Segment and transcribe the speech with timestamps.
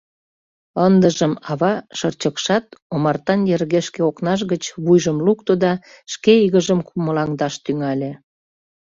[0.85, 2.65] Ындыжым ава шырчыкшат
[2.95, 5.71] омартан йыргешке окнаж гыч вуйжым лукто да
[6.13, 8.11] шке игыжым кумылаҥдаш тӱҥале.